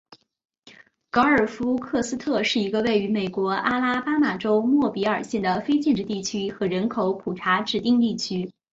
[1.11, 8.51] 格尔夫克斯特是一个位于美国阿拉巴马州莫比尔县的非建制地区和人口普查指定地区。